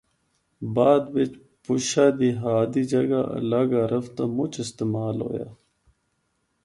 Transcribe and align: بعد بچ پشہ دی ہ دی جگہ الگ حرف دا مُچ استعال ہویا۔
بعد 0.75 1.03
بچ 1.13 1.31
پشہ 1.63 2.07
دی 2.17 2.29
ہ 2.41 2.53
دی 2.71 2.83
جگہ 2.91 3.21
الگ 3.37 3.69
حرف 3.83 4.05
دا 4.17 4.25
مُچ 4.35 4.53
استعال 4.63 5.17
ہویا۔ 5.25 5.47